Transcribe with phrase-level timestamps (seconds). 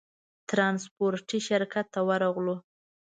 [0.49, 2.55] ترانسپورټي شرکت ته ورغلو.